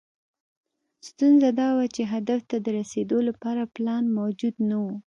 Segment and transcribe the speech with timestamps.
[1.07, 4.85] ستونزه دا وه چې هدف ته د رسېدو لپاره پلان موجود نه و.